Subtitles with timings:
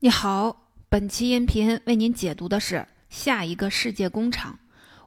[0.00, 4.58] 你好，本期音频为您解读的是下一个世界工厂。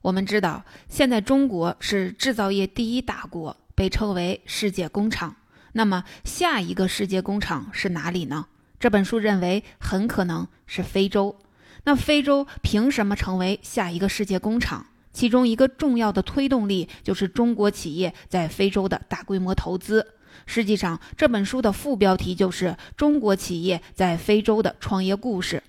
[0.02, 5.36] 我们知道，现在中国是制造业第一大国，被称为世界工厂。
[5.74, 8.48] 那么，下一个世界工厂是哪里呢？
[8.80, 11.36] 这本书认为很可能是非洲。
[11.84, 14.88] 那非洲凭什么成为下一个世界工厂？
[15.14, 20.16] 其中一个重要的推动力就是中国企业在非洲的大规模投资。
[20.46, 25.62] 实际上，这本书的副标题就是“中国企业在非洲的创业故事”。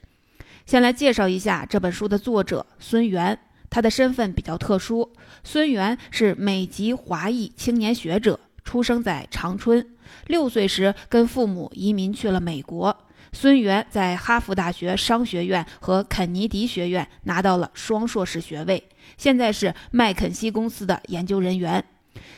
[0.66, 3.38] 先来介绍一下这本书的作者孙源，
[3.69, 5.12] 他的身份比较特殊。
[5.43, 9.84] 孙源是美籍华裔青年学者，出生在长春，
[10.27, 12.96] 六岁时跟父母移民去了美国。
[13.32, 21.84] 孙源在哈佛大学商学院和肯尼迪学院拿到了双硕士学位，现在是麦肯锡公司的研究人员。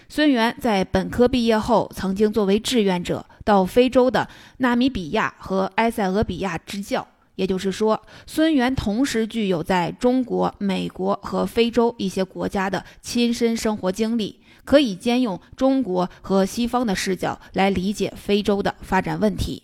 [0.08, 7.06] 孙源在本科毕业后，曾经作为志愿者到非洲的纳米比亚和埃塞俄比亚支教。
[7.34, 19.62] 也就是说，孙源同时具有在中国、美国和非洲一些国家的亲身生活经历，可以兼用中国和西方的视角来理解非洲的发展问题。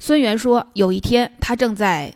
[0.00, 2.12] 孙源说，有一天他正在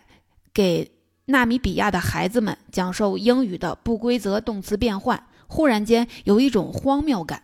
[0.52, 0.90] 给
[1.26, 5.28] 纳米比亚的孩子们讲授英语的不规则动词变换。
[5.46, 7.42] 忽然间有一种荒谬感，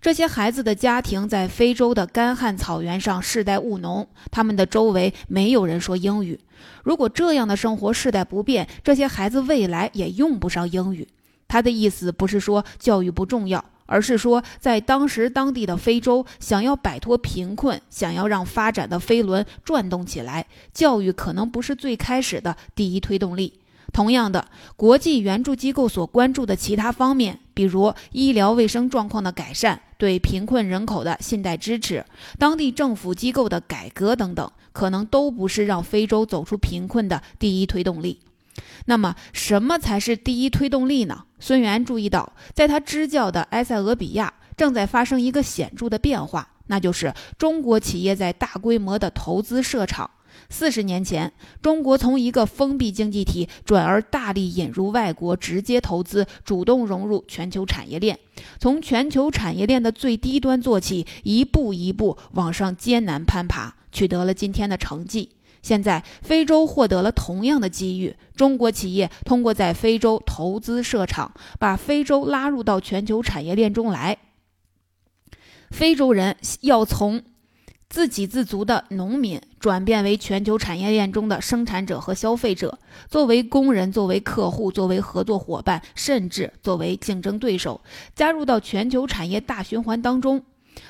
[0.00, 6.38] 这些孩子的家庭在非洲的干旱草原上世代务农，他们的周围没有人说英语。
[6.82, 11.08] 如果这样的生活世代不变，这些孩子未来也用不上英语。
[11.48, 23.60] 他的意思不是说教育不重要，而是说在当时当地的非洲，想要摆脱贫困，想要让发展的飞轮转动起来，教育可能不是最开始的第一推动力。
[23.92, 32.04] 同样的，国际援助机构所关注的其他方面，比如医疗卫生状况的改善、对贫困人口的信贷支持、
[32.38, 38.20] 当地政府机构的改革等等，可能都不是让非洲走出贫困的第一推动力。
[38.86, 41.24] 那么，什么才是第一推动力呢？
[41.38, 50.10] 孙源注意到，在他支教的埃塞俄比亚正在发生一个显著的变化，那就是中国企业在大规模的投资设厂。
[50.52, 51.32] 四十年前，
[51.62, 58.18] 中国从一个封闭经济体转而大力引入外国直接投资，主动融入全球产业链，
[58.60, 65.30] 从全球产业链的最低端做起，一步一步往上艰难攀爬，取得了今天的成绩。
[65.62, 74.18] 现在，非洲获得了同样的机遇，中国企业通过在非洲投资设厂，把非洲拉入到全球产业链中来。
[75.70, 77.22] 非洲人要从。
[77.92, 82.78] 自给自足的农民转变为全球产业链中的生产者和消费者，
[83.10, 87.82] 作为工人，作为客户，作为合作伙伴，甚至作为竞争对手，
[88.14, 90.42] 加入到全球产业大循环当中。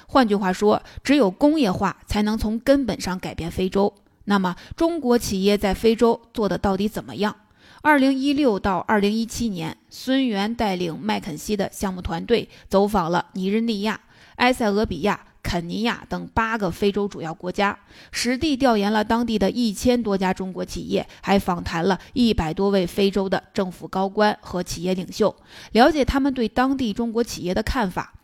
[0.06, 3.92] 换句话说，只有工业化才能从根本上改变非洲。
[4.26, 7.34] 那么，中国企业在非洲做的到底怎么样？
[7.80, 14.02] 二零一六到二零一七年，孙源带领麦肯锡的项目团队走访了尼日利亚、
[14.36, 15.24] 埃塞俄比亚。
[15.52, 17.78] 肯尼亚等八个非洲主要国家，
[18.10, 25.36] 实地调研了当地的一千多家中国企业，还访谈了一百多位非洲的政府高官和企业领袖，
[25.72, 28.14] 了解他们对当地中国企业的看法。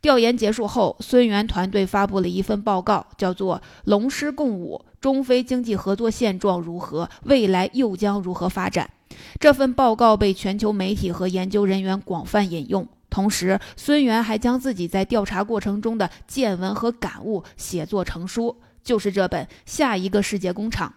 [0.00, 7.10] 调研结束后，孙源团队发布了一份报告，叫做《龙狮共舞：中非经济合作现状如何？
[7.24, 8.88] 未来又将如何发展》。
[9.38, 12.88] 这份报告被全球媒体和研究人员广泛引用。
[13.10, 20.94] 同时，孙源还将自己在调查过程中的见闻和感悟写作成书，就是这本《下一个世界工厂》。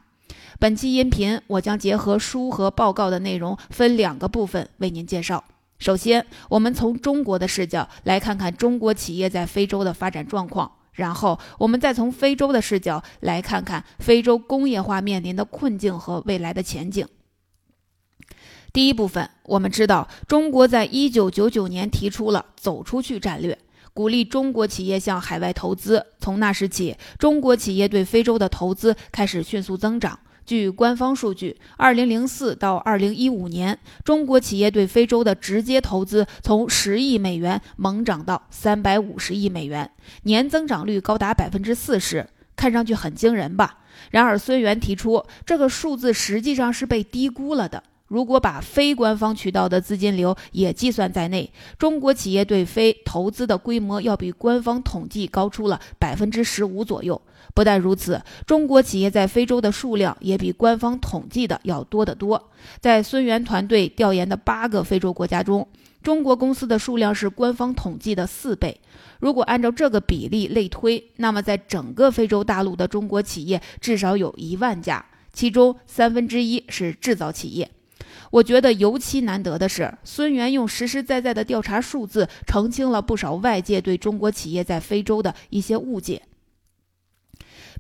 [0.60, 5.44] 本期音频我将结合书和报告的内容，分两个部分为您介绍。
[5.80, 17.06] 首先，我们从中国的视角来看看中国企业在非洲的发展状况；然后，我们再从非洲的视角来看看非洲工业化面临的困境和未来的前景。
[18.74, 23.56] 第一部分，我们知道，中国在一九九九年提出了“走出去”战略，
[23.94, 26.04] 鼓励中国企业向海外投资。
[26.18, 30.18] 从那时起，中国企业对非洲的投资开始迅速增长。
[30.44, 39.92] 据官方数据，二零零四到二零一五年，中国企业对非洲的直接投资从十亿美元猛涨到三百五十亿美元，
[40.24, 43.82] 年增长率高达百分之四十，看上去很惊人吧？
[44.10, 47.84] 然而，孙源提出，这个数字实际上是被低估了的。
[48.14, 57.20] 如果把非官方渠道的资金流也计算在内，中国企业对非投资的规模要比官方统计高出了百分之十五左右。
[57.56, 62.52] 不但如此，中国企业在非洲的数量也比官方统计的要多得多。
[62.80, 65.68] 在孙元团队调研的八个非洲国家中，
[66.04, 68.80] 中国公司的数量是官方统计的四倍。
[69.20, 77.72] 如果按照这个比例类推，那么在整个非洲大陆的中国企业至少有一万家，其中三分之一是制造企业。
[78.32, 86.22] 我觉得尤其难得的是，孙源用实实在在的调查数字澄清了不少外界对中国企业在非洲的一些误解。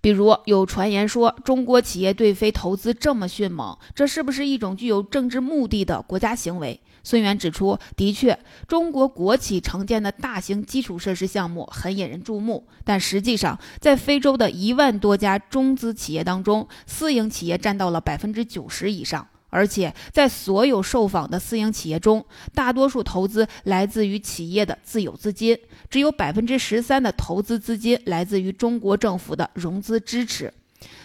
[0.01, 6.81] 比如有传言说，中国企业对非投资这么迅猛，这是不是一种具有政治目的的国家行为？
[7.06, 8.38] 孙源指出，的确，
[8.68, 19.27] 中国国企承建的大型基础设施项目很引人注目，但实际上，在非洲的一万多家中资企业当中，私营企业占到了百分之九十以上。
[19.53, 25.55] 而且，在所有受访的私营企业中，大多数投资来自于企业的自有资金，
[25.91, 30.51] 只有百分之十三的投资资金来自于中国政府的融资支持。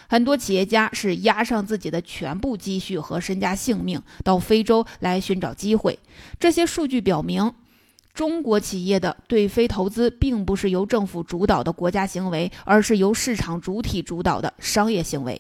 [0.09, 5.99] 很多企业家是押上自己的全部积蓄和身家性命到非洲来寻找机会。
[6.41, 7.53] 这些数据表明，
[8.15, 15.39] 中国企业的对非投资并不是由政府主导的国家行为，而是由市场主体主导的商业行为。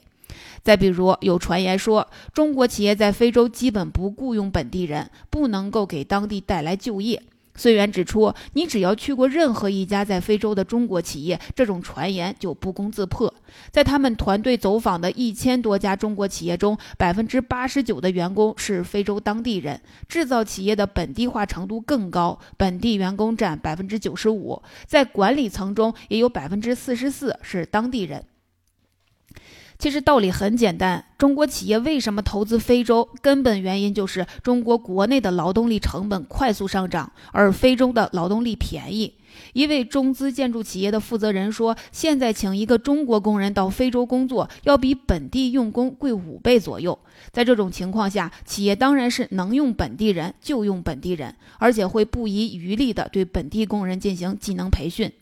[0.62, 7.22] 再比如，有传言说，中国企业在非洲基本不雇佣本地人，不能够给当地带来就业。
[7.54, 13.34] 孙源指出，你只要去过任何一家在非洲的中国企业，这种传言就不攻自破。
[13.72, 28.24] 在他们团队走访的一千多家中国企业中，百分之八十九的员工是非洲当地人，制造企业的本地化程度更高，本地员工占百分之九十五，在管理层中也有百分之四十四是当地人。
[29.78, 33.08] 其实道理很简单，中国企业为什么投资非洲？
[33.22, 39.14] 根本原因就是中国国内的劳动力成本快速上涨，而非洲的劳动力便宜。
[39.52, 46.98] 一位中资建筑企业的负责人说：“现在请一个中国工人到非洲工作，要比本地用工贵五倍左右。
[47.30, 55.12] 在这种情况下，企业当然是能用本地人就用本地人，而且会不遗余力地对本地工人进行技能培训。”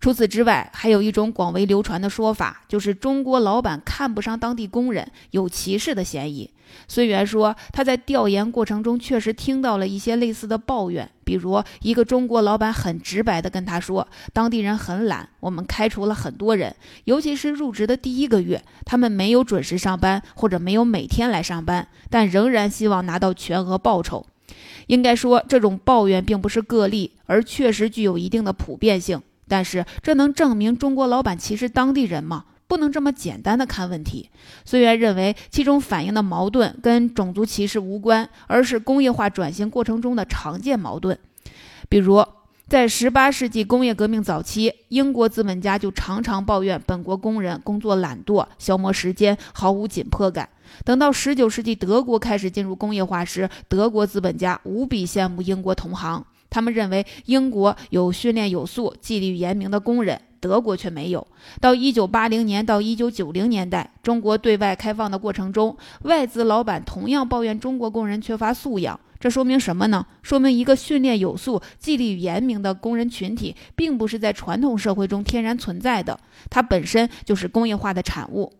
[0.00, 6.50] 除此之外，还有一种广为流传的说法，就是中国老板看不上当地工人，有歧视的嫌疑。
[6.88, 16.74] 孙源说，他在调研过程中确实听到了一些类似的抱怨，比如一个中国老板很直白地跟他说，当地人很懒，我们开除了很多人，
[17.04, 24.26] 尤其是入职的第一个月，他们没有准时上班，或者没有每天来上班，但仍然希望拿到全额报酬。
[24.88, 29.22] 应该说，这种抱怨并不是个例，而确实具有一定的普遍性。
[29.48, 32.44] 但是，这能证明中国老板歧视当地人吗？
[32.66, 34.30] 不能这么简单的看问题。
[34.64, 41.18] 虽然认为其中反映的矛盾跟种族歧视无关，而是工业化转型过程中的常见矛盾。
[41.90, 42.24] 比如，
[42.66, 50.48] 在18世纪工业革命早期，英国资本家就常常抱怨本国工人工作懒惰、消磨时间、毫无紧迫感。
[50.84, 56.24] 等到19世纪德国开始进入工业化时，德国资本家无比羡慕英国同行。
[56.54, 61.26] 他们认为英国有训练有素、纪律严明的工人，德国却没有。
[61.60, 69.00] 到一九八零年到一九九零年代，中国对外开放的过程中，外资老板同样抱怨中国工人缺乏素养。
[69.18, 70.06] 这说明什么呢？
[70.22, 78.52] 说明一个训练有素、纪律严明的工人群体，并不是在传统社会中天然存在的，它本身就是工业化的产物。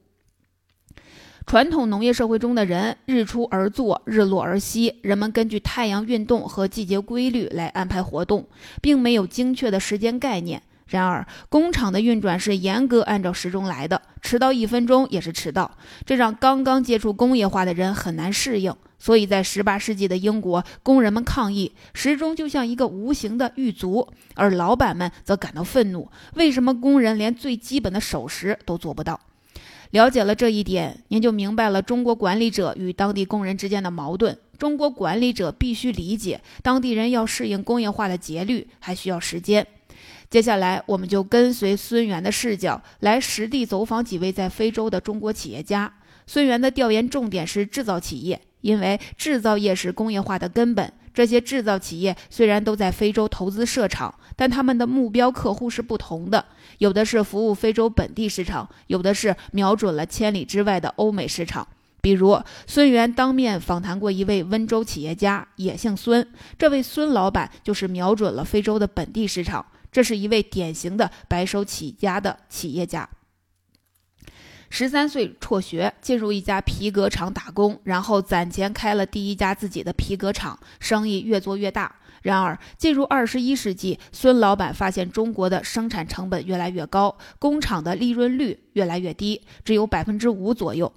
[1.46, 8.46] 传统农业社会中的人日出而作，日落而息，人们根据太阳运动和季节规律来安排活动，
[8.80, 10.62] 并没有精确的时间概念。
[10.86, 15.70] 然而，工厂的运转是严格按照时钟来的，迟到一分钟也是迟到，
[16.06, 18.74] 这让刚刚接触工业化的人很难适应。
[18.98, 29.20] 所以在十八世纪的英国，工人们抗议时钟就像一个无形的狱卒，而老板们则感到愤怒：为什么工人连最基本的守时都做不到？
[29.94, 34.36] 了解了这一点，您就明白了中国管理者与当地工人之间的矛盾。
[34.58, 39.64] 中国管理者必须理解，当地人要适应工业化的节律还需要时间。
[40.28, 45.94] 接下来，我们就跟随孙源的视角，来实地走访几位在非洲的中国企业家。
[46.26, 50.92] 孙源的调研重点是制造企业，因为制造业是工业化的根本。
[51.12, 56.44] 这些制造企业虽然都在非洲投资设厂，但他们的目标客户是不同的。
[56.78, 61.66] 有的是服务非洲本地市场，有的是瞄准了千里之外的欧美市场。
[62.00, 66.26] 比如，孙元当面访谈过一位温州企业家，也姓孙。
[66.58, 69.64] 这位孙老板就是瞄准了非洲的本地市场。
[69.90, 73.08] 这是一位典型的白手起家的企业家。
[74.68, 81.94] 十三岁辍学，进入一家皮革厂打工，然后攒钱开了第一家自己的皮革厂，生意越做越大。
[82.24, 90.90] 然而，进入二十一世纪，孙老板发现中国的生产成本越来越高，工厂的利润率越来越低，只有百分之五左右。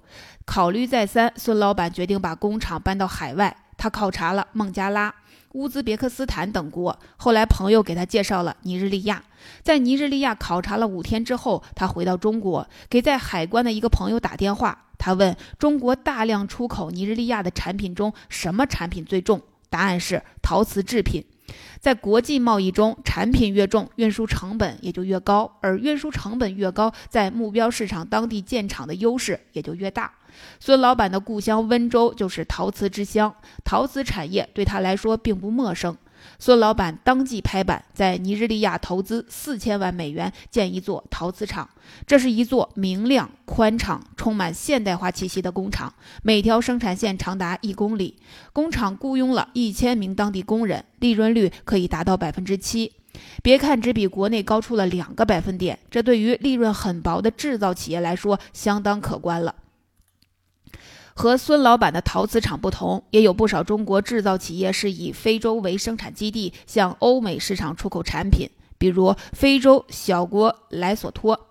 [0.46, 3.54] 考虑再三，孙老板决定把工厂搬到海外。
[3.76, 5.14] 他考察了孟加拉、
[5.52, 6.98] 乌兹别克斯坦等国。
[7.18, 9.22] 后来朋友给他介绍了尼日利亚，
[9.62, 14.86] 在尼日利亚考察了五天之后，他回到中国，给在海关的一个朋友打电话。
[14.96, 19.42] 他问中国大量出口尼日利亚的产品中，什么产品最重？
[19.68, 21.24] 答案是陶瓷制品。
[21.80, 30.12] 在国际贸易中，产品越重，运输成本也就越高，而运输成本越高，在目标市场当地建厂的优势也就越大。
[30.60, 33.34] 孙老板的故乡温州就是陶瓷之乡，
[33.64, 35.96] 陶瓷产业对他来说并不陌生。
[36.38, 41.68] 孙老板当即拍板，在尼日利亚投资四千万美元建一座陶瓷厂。
[42.06, 45.92] 这是一座明亮、宽敞、充满现代化气息的工厂，
[46.22, 48.16] 每条生产线长达一公里。
[48.52, 52.92] 工厂雇佣了一千名当地工人，利润率可以达到百分之七。
[53.42, 59.54] 别看只比国内高出了两个百分点，这对于利润很薄的制造企业来说相当可观了。
[61.18, 68.48] 和孙老板的陶瓷厂不同，也有不少中国制造企业是以非洲为生产基地，向欧美市场出口产品。
[68.78, 71.48] 比如非洲小国莱索托，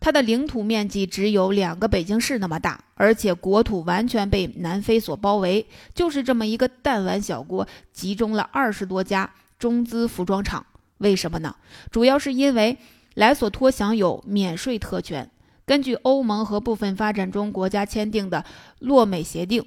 [0.00, 5.64] 它的领土面积只有两个北京市那么大，而且国土完全被南非所包围。
[5.94, 10.66] 就是这么一个弹丸小国，集中了二十多家中资服装厂。
[10.98, 11.54] 为什么呢？
[11.92, 12.76] 主要是因为
[13.14, 15.30] 莱索托享有免税特权。
[15.64, 18.44] 根据欧盟和部分发展中国家签订的
[18.80, 19.64] 洛美协定，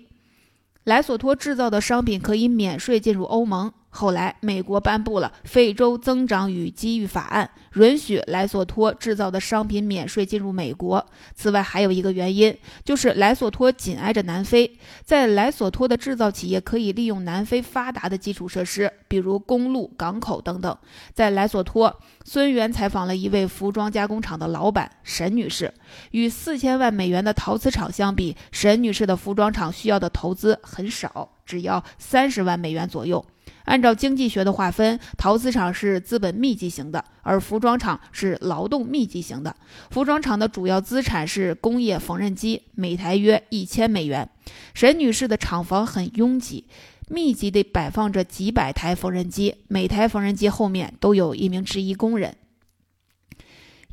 [0.84, 3.74] 莱索托制造的商品可以免税进入欧盟。
[3.96, 7.50] 后来，美国颁布了《非洲增长与机遇法案》，
[7.82, 11.06] 允许莱索托制造的商品免税进入美国。
[11.34, 20.78] 此外，还有一个原因，就是莱索托紧挨着南非，在莱索托的制造企业可以利用南非发达的基础设施，比如公路、港口等等。
[21.14, 25.74] 在莱索托，孙源采访了一位服装加工厂的老板沈女士，
[26.12, 33.26] 与四千万美元的陶瓷厂相比，沈女士的服装厂需要的投资很少，只要三十万美元左右。
[33.66, 39.56] 按照经济学的划分，陶瓷厂是资本密集型的，而服装厂是劳动密集型的。
[39.92, 44.30] 服装厂的主要资产是工业缝纫机，每台约一千美元。
[44.74, 46.66] 沈女士的厂房很拥挤，
[47.10, 52.36] 密集地摆放着几百台缝纫机，每台缝纫机后面都有一名制衣工人。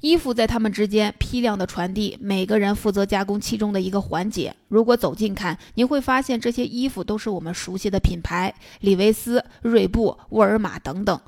[0.02, 4.52] 衣服在他们之间批量的传递，每个人负责加工其中的一个环节。
[4.66, 11.20] 如果走近看，你会发现这些衣服都是我们熟悉的品牌，李维斯、锐步、沃尔玛等等。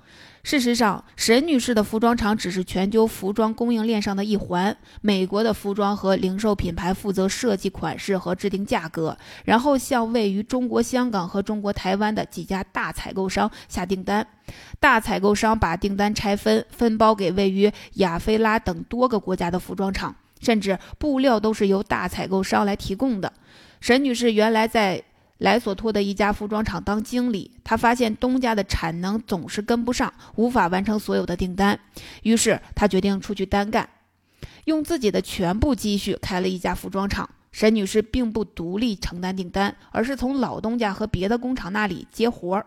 [0.44, 4.76] 事实上，沈女士的服装厂只是全球服装供应链上的一环。
[5.00, 14.26] 美国的服装和零售品牌负责设计款式和制定价格，然后向位于中国香港和中国台湾的几家大采购商下订单。
[14.78, 23.32] 大采购商把订单拆分，分包给位于亚非拉等多个国家的服装厂，甚至布料都是由大采购商来提供的。
[23.80, 25.02] 沈女士原来在。
[25.38, 31.78] 莱索托的一家服装厂当经理，他发现东家的产能总是跟不上，无法完成所有的订单，
[32.22, 33.88] 于是他决定出去单干，
[34.66, 37.28] 用自己的全部积蓄开了一家服装厂。
[37.50, 42.66] 沈女士并不独立承担订单，而是从老东家和别的工厂那里接活儿。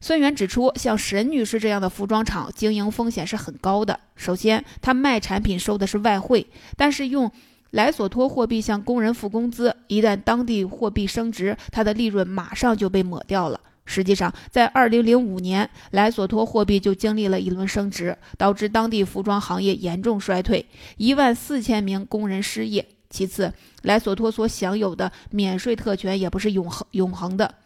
[0.00, 3.98] 孙元指出，像沈女士这样的服装厂经营风险是很高的。
[4.16, 7.32] 首先，他卖产品收的是外汇，但是用。
[7.74, 13.58] 莱索托货币向工人付工资，一旦当地货币升值，它的利润马上就被抹掉了。
[13.84, 20.64] 实际上，在2005年，莱索托货币就经历了一轮升值，导致当地服装行业严重衰退，
[20.98, 22.86] 一万四千名工人失业。
[23.10, 23.52] 其次，
[23.82, 27.56] 莱索托所享有的免税特权也不是永恒永恒的，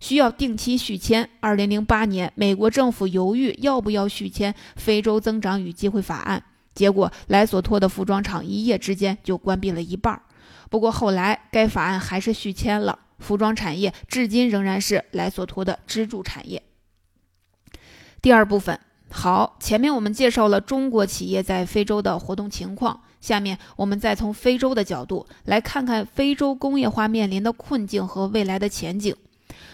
[0.00, 1.28] 需要定期续签。
[1.42, 6.42] 2008年，美国政府犹豫要不要续签《非洲增长与机会法案》。
[6.74, 10.20] 结果，莱索托的服装厂一夜之间就关闭了一半。
[10.70, 12.98] 不过后来，该法案还是续签了。
[13.18, 16.62] 服装产业至今仍然是莱索托的支柱产业。
[18.20, 29.14] 第二部分，好，前面我们介绍了中国企业在非洲的活动情况，下面我们再从非洲的角度来看看非洲工业化面临的困境和未来的前景。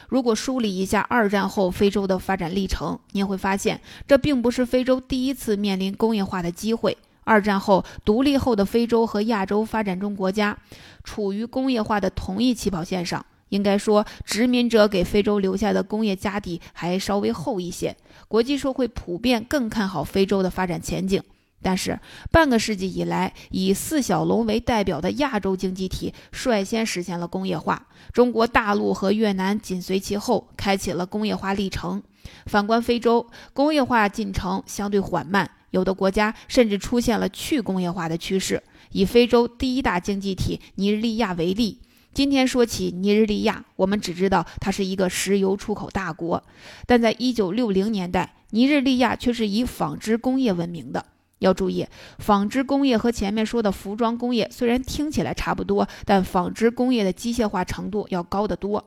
[0.08, 6.96] 如果梳理一下二战后非洲的发展历程，你会发现这并不是非洲第一次面临工业化的机会。
[7.24, 10.56] 二战后独立后的非洲和亚洲发展中国家
[11.04, 17.94] 处于工业化的同一起跑线上，应该说殖民者给非洲留下的工业家底还稍微厚一些。
[18.28, 21.22] 国际社会普遍更看好非洲的发展前景。
[21.60, 21.98] 但是，
[22.30, 32.02] 半个世纪以来，以四小龙为代表的亚洲经济体率先实现了工业化，中国大陆和越南紧随其后，开启了工业化历程。
[32.46, 38.62] 反观非洲，工业化进程相对缓慢，有的国家甚至出现了去工业化的趋势。
[38.92, 41.80] 以非洲第一大经济体尼日利亚为例，
[42.14, 46.42] 今天说起尼日利亚，我们只知道它是一个石油出口大国，
[46.86, 51.04] 但在一九六零年代，尼日利亚却是以纺织工业闻名的。
[51.38, 51.86] 要注意，
[52.18, 58.84] 纺织工业和前面说的服装工业虽然听起来差不多，但纺织工业的机械化程度要高得多。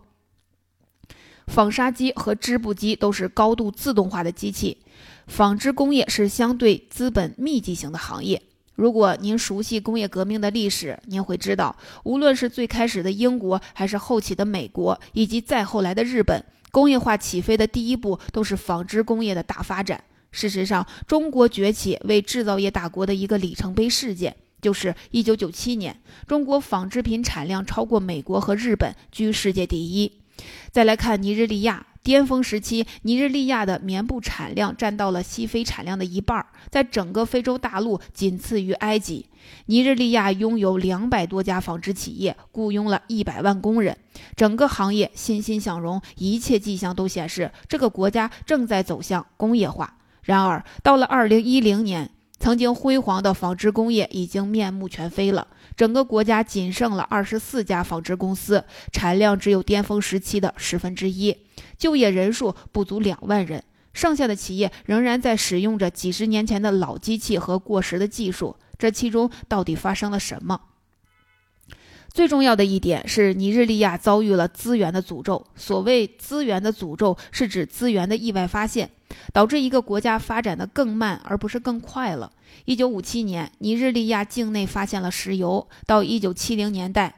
[1.47, 4.77] 纺纱机和织布机都是高度自动化的机器，
[5.27, 8.41] 纺织工业是相对资本密集型的行业。
[8.75, 16.41] 如果您熟悉工业革命的历史，您会知道，无论是最开始的英国，还是后起的美国，以及再后来的日本，
[16.71, 20.01] 工业化起飞的第一步都是纺织工业的大发展。
[20.31, 30.11] 事实上，中国崛起为制造业大国的一个里程碑事件，就是1997年，中国纺织品产量超过美国和日本，居世界第一。
[30.71, 31.85] 再来看尼日利亚。
[32.03, 39.27] 巅峰时期，尼日利亚的棉布产量占到了西非产量的一半，在整个非洲大陆仅次于埃及。
[39.67, 43.95] 尼日利亚拥有两百多家纺织企业，雇佣了一百万工人，
[44.35, 49.99] 整个行业欣欣向荣，一切迹象都显示这个国家正在走向工业化。
[50.23, 55.47] 然而，到了二零一零年，曾经辉煌的纺织工业已经面目全非了。
[55.75, 61.35] 整个国家仅剩了二十四家纺织公司，产量只有巅峰时期的十分之一，
[61.77, 63.63] 就业人数不足两万人。
[63.93, 68.55] 剩下的企业仍然在使用着几十年前的老机器和过时的技术。
[68.77, 70.59] 这其中到底发生了什么？
[72.13, 75.45] 最重要的一点是，尼日利亚遭遇了资源的诅咒。
[75.55, 78.89] 所谓资源的诅咒，是指资源的意外发现。
[79.33, 82.31] 导致一个国家发展的更慢，而不是更快了。
[82.63, 85.67] 一九五七年，尼日利亚境内发现了石油。
[85.85, 87.13] 到一九七零年代，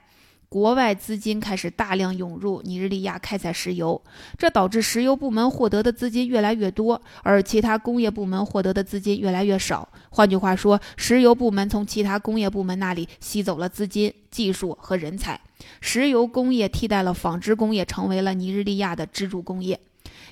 [0.54, 4.00] 国外资金开始大量涌入尼日利亚开采石油，
[4.38, 9.90] 这导致石油部门获得的资金越来越多，而其他工业部门获得的资金越来越少。
[10.12, 15.42] 换句话说，石油部门从其他工业部门那里吸走了资金、技术和人才，
[15.82, 19.80] 石油工业替代了纺织工业，成为了尼日利亚的支柱工业。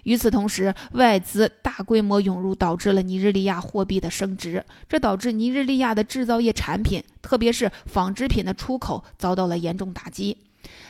[0.03, 10.37] 与此同时，外资大规模涌入，导致了尼日利亚货币的升值，这导致尼日利亚的制造业产品，特别是纺织品的出口遭到了严重打击。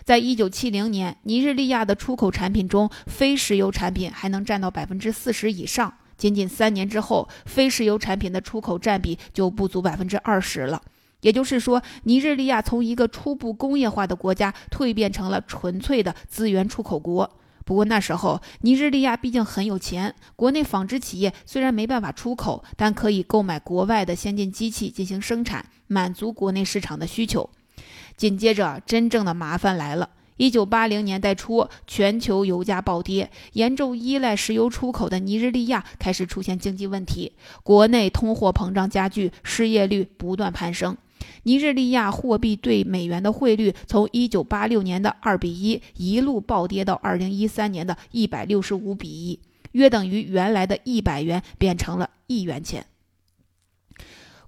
[0.04, 5.94] 在一九七零年，尼日利亚的出口产品中，非石油产品还能占到百分之四十以上。
[6.18, 10.82] 仅仅三年之后，非石油产品的出口占比就不足百分之二十了。
[11.22, 17.38] 也就是说，尼日利亚从一个初步工业化的国家蜕变成了纯粹的资源出口国。
[17.66, 27.50] 不过那时候，尼日利亚毕竟很有钱，国内纺织企业虽然没办法出口，但可以购买国外的先进机器进行生产，满足国内市场的需求。
[28.18, 30.10] 紧接着，真正的麻烦来了。
[30.38, 40.98] 一九八零年代初，全球油价暴跌，严重依赖石油出口的尼日利亚开始出现经济问题，国内通货膨胀加剧，失业率不断攀升。
[41.44, 52.86] 尼日利亚货币对美元的汇率从1986年的2比1一路暴跌到2013年的165比1，约等于原来的一百元变成了一元钱。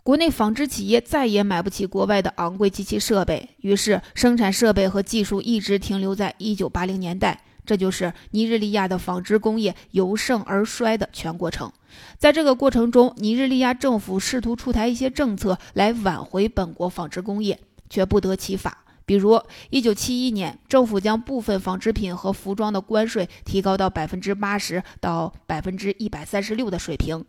[0.03, 7.41] 国内纺织企业再也买不起国外的昂贵机器设备，于是生产设备和技术一直停留在1980年代。
[7.65, 11.71] 这就是尼日利亚的纺织工业由盛而衰的全过程。
[12.17, 18.80] 在这个过程中，尼日利亚政府试图出台一些政策来挽回本国纺织工业，却不得其法。
[19.06, 19.38] 比如
[19.71, 27.21] ，1971年，政府将部分纺织品和服装的关税提高到百分之八十到百分之一百三十六的水平；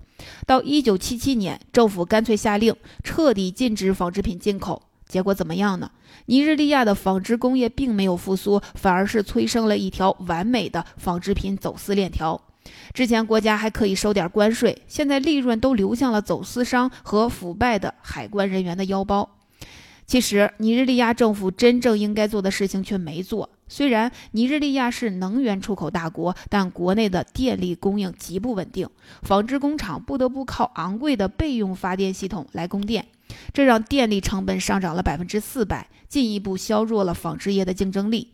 [0.46, 4.82] 到1977年，政府干脆下令彻底禁止纺织品进口。
[5.14, 5.92] 结果怎么样呢？
[6.26, 12.42] 尼日利亚的纺织工业并没有复苏，反而是催生了一条完美的纺织品走私链条。
[12.92, 19.36] 之前国家还可以收点关税，现在利润都流向了走私商和腐败的海关人员的腰包。
[20.04, 23.48] 其实，尼日利亚政府真正应该做的事情却没做。
[23.68, 28.88] 虽然尼日利亚是能源出口大国，但国内的电力供应极不稳定，
[29.22, 33.06] 纺织工厂不得不靠昂贵的备用发电系统来供电。
[33.54, 38.32] 这让电力成本上涨了百分之四百，进一步削弱了纺织业的竞争力。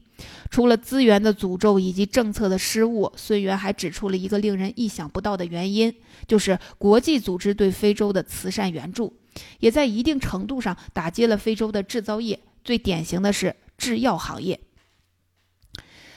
[0.51, 5.95] 除了资源的诅咒以及政策的失误，孙源还指出了一个令人意想不到的原因，
[6.27, 9.15] 就是国际组织对非洲的慈善援助，
[9.61, 12.41] 也在一定程度上打击了非洲的制造业。
[12.65, 14.59] 最典型的是制药行业。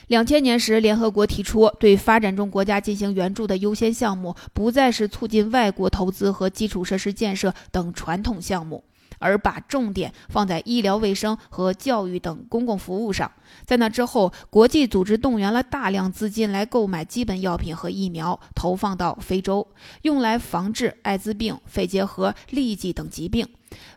[0.07, 8.83] 两千年时，联合国提出对发展中国家进行援助的优先项目不再是促进外国投资和基础设施建设等传统项目，
[9.23, 13.31] 而把重点放在医疗卫生和教育等公共服务上。
[13.65, 19.65] 在那之后，国际组织动员了大量资金来购买基本药品和疫苗，投放到非洲，
[20.01, 23.47] 用来防治艾滋病、肺结核、痢疾等疾病。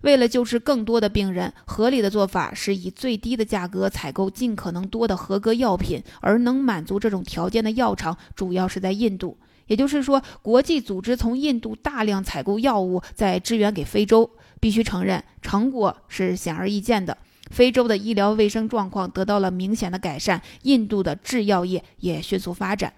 [0.03, 9.37] 为了救治更多的病人，合理的做法是以最低的价格采购尽可能多的合格药品，而能满足这种条件的药厂主要是在印度。
[9.67, 14.31] 也就是说，国际组织从印度大量采购药物，再支援给非洲。
[14.59, 17.17] 必须承认，成果是显而易见的。
[17.51, 22.93] 非洲的医疗卫生状况得到了明显的改善，印度的制药业也迅速发展。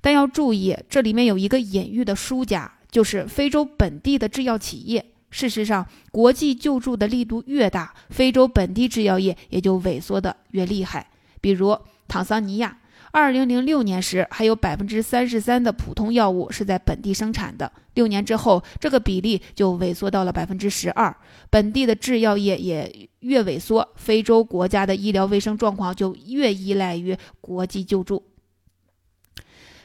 [0.00, 5.04] 但要注意，这里面有一个隐喻的输家，就是非洲本地的制药企业。
[5.30, 11.08] 事实上，国际救助的力度越大，非洲本地制药业也就萎缩的越厉害。
[11.40, 12.78] 比如坦桑尼亚。
[13.16, 17.72] 二零零六年时，还有百分之三十三的普通药物是在本地生产的。
[17.94, 21.16] 六年之后，这个比例就萎缩到了百分之十二。
[21.48, 28.22] 本地的制药业也越萎缩，非洲国家的医疗卫生状况就越依赖于国际救助。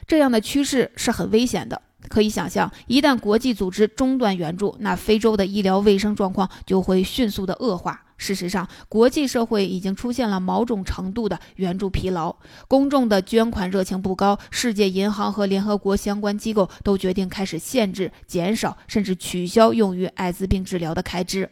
[0.06, 1.80] 这样的趋势是很危险的。
[2.08, 8.04] 可以想象，一旦国际组织中断援助，那非洲的医疗卫生状况就会迅速的恶化。
[8.22, 12.36] 事实上，国际社会已经出现了某种程度的援助疲劳，
[12.68, 14.38] 公众的捐款热情不高。
[14.48, 21.50] 世界银行和联合国相关机构都决定开始限制、减少，甚至取消用于艾滋病治疗的开支。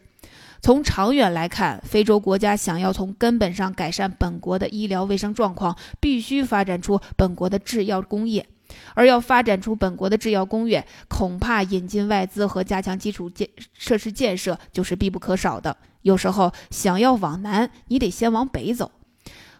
[0.61, 8.47] 从长远来看，非洲国家想要从根本上改善本国的医疗卫生状况，必须发展出本国的制药工业。
[8.93, 15.75] 而要发展出本国的制药工业，恐怕引进外资和加强基础建设施建设就是必不可少的。
[16.01, 18.91] 有时候想要往南，你得先往北走。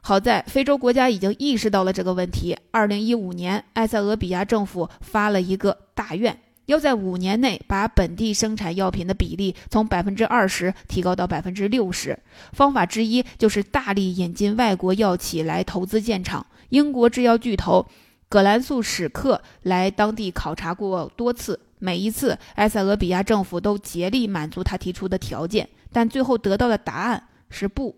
[0.02, 2.58] 好在非洲国家已经意识到了这个问题。
[2.72, 12.18] 二零一五年，埃塞俄比亚政府发了一个大愿，要在五年内把本地生产药品的比例从百分之二十提高到百分之六十。
[12.54, 16.44] 方法之一就是大力引进外国药企来投资建厂。
[16.70, 17.86] 英国制药巨头。
[18.32, 27.94] 葛兰素史克来当地考察过多次，每一次埃塞俄比亚政府都竭力满足他提出的条件，但最后得到的答案是不。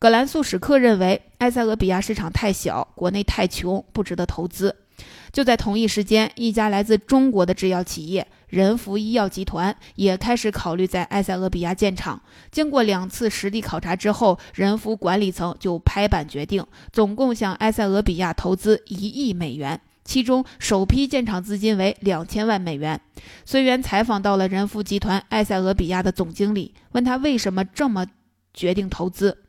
[0.00, 4.74] 葛兰素史克认为埃塞俄比亚市场太小，国内太穷，不值得投资。
[5.32, 12.22] 就在同一时间，一家来自中国的制药企业仁孚医药集团也开始考虑在埃塞俄比亚建厂。
[12.50, 23.00] 经过两次实地考察之后，仁孚管理层就拍板决定，总共向埃塞俄比亚投资一亿美元，其中首批建厂资金为两千万美元。
[23.44, 28.06] 随缘采访到了仁孚集团埃塞俄比亚的总经理，问他为什么这么
[28.52, 29.43] 决定投资。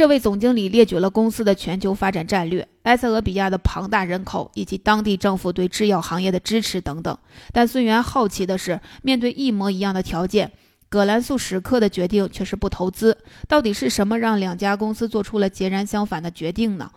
[0.00, 7.18] 这位总经理列举了公司的全球发展战略、埃塞俄比亚的庞大人口以及当地政府对制药行业的支持等等。
[7.52, 10.52] 但孙源好奇的是，面对一模一样的条件，
[10.88, 13.18] 葛兰素史克的决定却是不投资。
[13.46, 16.90] 到底是什么让两家公司做出了截然相反的决定呢？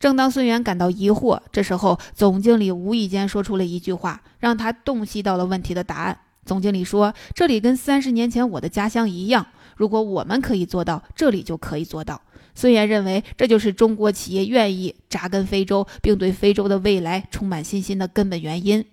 [0.00, 6.18] 正当孙源感到疑惑，这时候总经理无意间说出了一句话，让他洞悉到了问题的答案。
[6.44, 12.20] 总经理说：“这里跟三十年前我的家乡一样，如果我们可以做到，这里就可以做到。”
[12.58, 18.84] 孙岩认为，这就是中国企业愿意扎根非洲，并对非洲的未来充满信心的根本原因。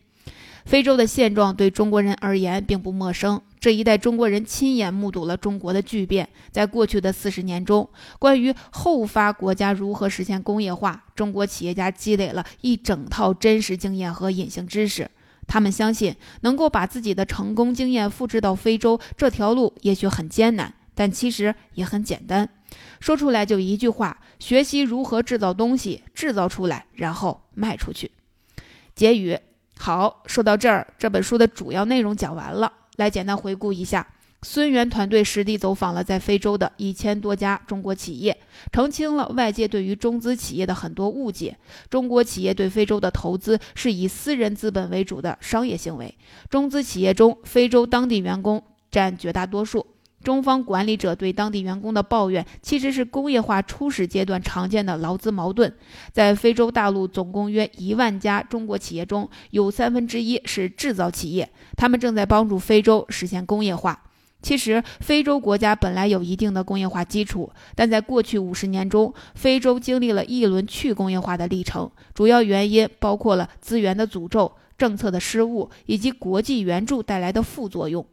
[0.65, 6.29] 非洲的现状对中国人而言并不陌生，这一代中国人亲眼目睹了中国的巨变。
[6.51, 15.09] 在过去的四十年中，关于后发国家如何实现工业化，中国企业家积累了一整套真实经验和隐形知识。
[15.47, 22.49] 他们相信，能够把自己的成功经验复制到非洲，这条路也许很艰难，但其实也很简单。
[22.99, 28.09] 说出来就一句话：学习如何制造东西，制造出来，然后卖出去。
[28.95, 29.37] 结语：
[29.77, 32.71] 好，说到这儿，这本书的主要内容讲完了。
[32.95, 34.07] 来简单回顾一下，
[34.41, 38.37] 孙元团队实地走访了在非洲的一千多家中国企业，
[38.71, 41.57] 澄清了外界对于中资企业的很多误解。
[41.89, 46.17] 中国企业对非洲的投资是以私人资本为主的商业行为，
[46.49, 49.85] 中资企业中非洲当地员工占绝大多数。
[50.25, 55.71] 中方管理者对当地员工的抱怨，其实是工业化初始阶段常见的劳资矛盾。
[56.11, 64.01] 在非洲大陆，总共约一万家中国企业中，有三分之一是制造企业，他们正在帮助非洲实现工业化。
[64.41, 78.03] 其实，非洲国家本来有一定的工业化基础，但在过去五十年中，非洲经历了一轮去工业化的历程，主要原因包括了资源的诅咒、政策的失误以及国际援助带来的副作用。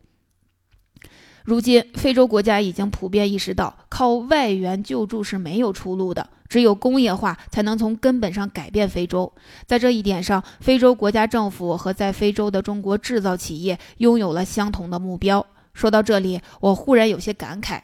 [1.45, 9.33] 如今，非洲国家已经普遍意识到，靠外援救助是没有出路的，只有工业化才能从根本上改变非洲。
[9.67, 15.45] 在这一点上，非洲国家政府和在非洲的中国制造企业拥有了相同的目标。
[15.75, 17.81] 说到这里，我忽然有些感慨：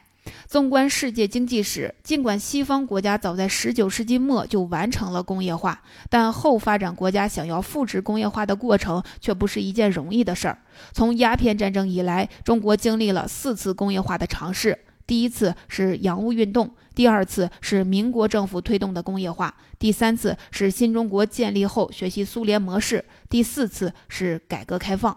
[0.49, 10.59] 纵观世界经济史，尽管西方国家早在19世纪末就完成了工业化，但后发展国家想要复制工业化的过程却不是一件容易的事儿。
[10.93, 25.15] 从鸦片战争以来，中国经历了四次工业化的尝试：第一次是洋务运动，第二次是民国政府推动的工业化，第三次是新中国建立后学习苏联模式，第四次是改革开放。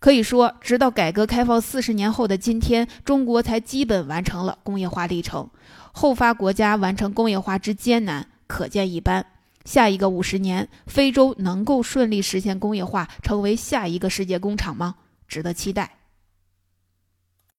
[0.00, 5.48] 可以说，直到改革开放四十年后的今天，中国才基本完成了工业化历程。
[5.92, 9.26] 后发国家完成工业化之艰难，可见一斑。
[9.66, 14.94] 下一个五十年，非洲能够顺利实现工业化，成为下一个世界工厂吗？
[15.28, 15.99] 值得期待。